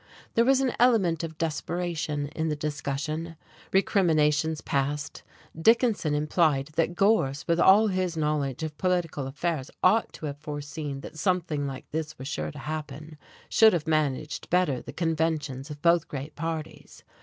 [0.33, 3.35] There was an element of desperation in the discussion.
[3.71, 5.21] Recriminations passed.
[5.55, 11.01] Dickinson implied that Gorse with all his knowledge of political affairs ought to have foreseen
[11.01, 15.83] that something like this was sure to happen, should have managed better the conventions of
[15.83, 17.03] both great parties.